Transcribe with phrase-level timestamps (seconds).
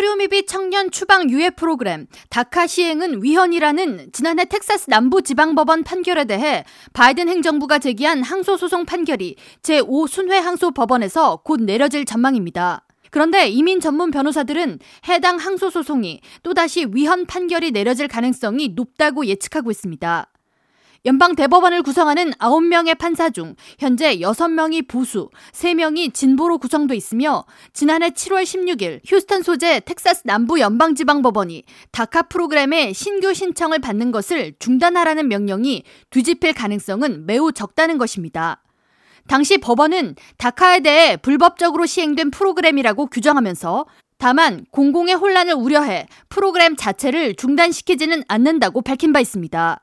[0.00, 6.64] 서류 미비 청년 추방 유예 프로그램 다카 시행은 위헌이라는 지난해 텍사스 남부 지방법원 판결에 대해
[6.94, 12.86] 바이든 행정부가 제기한 항소 소송 판결이 제5 순회 항소 법원에서 곧 내려질 전망입니다.
[13.10, 14.78] 그런데 이민 전문 변호사들은
[15.08, 20.32] 해당 항소 소송이 또다시 위헌 판결이 내려질 가능성이 높다고 예측하고 있습니다.
[21.06, 28.42] 연방 대법원을 구성하는 9명의 판사 중 현재 6명이 보수, 3명이 진보로 구성돼 있으며 지난해 7월
[28.42, 36.52] 16일 휴스턴 소재 텍사스 남부 연방지방법원이 다카 프로그램의 신규 신청을 받는 것을 중단하라는 명령이 뒤집힐
[36.52, 38.62] 가능성은 매우 적다는 것입니다.
[39.26, 43.86] 당시 법원은 다카에 대해 불법적으로 시행된 프로그램이라고 규정하면서
[44.18, 49.80] 다만 공공의 혼란을 우려해 프로그램 자체를 중단시키지는 않는다고 밝힌 바 있습니다.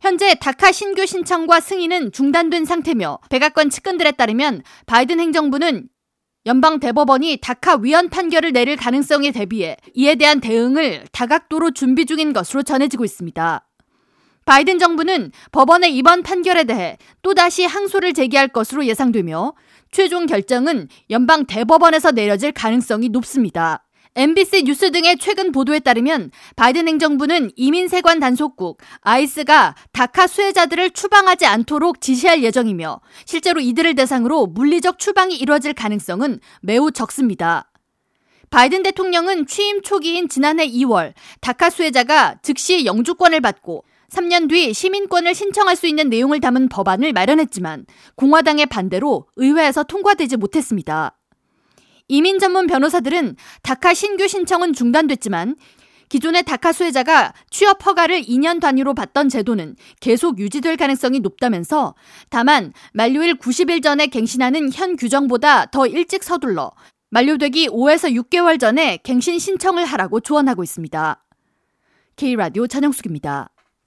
[0.00, 5.88] 현재 다카 신규 신청과 승인은 중단된 상태며 백악관 측근들에 따르면 바이든 행정부는
[6.46, 12.62] 연방 대법원이 다카 위헌 판결을 내릴 가능성에 대비해 이에 대한 대응을 다각도로 준비 중인 것으로
[12.62, 13.66] 전해지고 있습니다.
[14.46, 19.52] 바이든 정부는 법원의 이번 판결에 대해 또다시 항소를 제기할 것으로 예상되며
[19.92, 23.86] 최종 결정은 연방 대법원에서 내려질 가능성이 높습니다.
[24.16, 32.00] MBC 뉴스 등의 최근 보도에 따르면 바이든 행정부는 이민세관 단속국 아이스가 다카 수혜자들을 추방하지 않도록
[32.00, 37.70] 지시할 예정이며 실제로 이들을 대상으로 물리적 추방이 이뤄질 가능성은 매우 적습니다.
[38.50, 45.76] 바이든 대통령은 취임 초기인 지난해 2월 다카 수혜자가 즉시 영주권을 받고 3년 뒤 시민권을 신청할
[45.76, 51.16] 수 있는 내용을 담은 법안을 마련했지만 공화당의 반대로 의회에서 통과되지 못했습니다.
[52.10, 55.54] 이민 전문 변호사들은 다카 신규 신청은 중단됐지만
[56.08, 61.94] 기존의 다카 수혜자가 취업 허가를 2년 단위로 받던 제도는 계속 유지될 가능성이 높다면서
[62.28, 66.72] 다만 만료일 90일 전에 갱신하는 현 규정보다 더 일찍 서둘러
[67.10, 71.24] 만료되기 5에서 6개월 전에 갱신 신청을 하라고 조언하고 있습니다.
[72.16, 73.50] K라디오 전영숙입니다.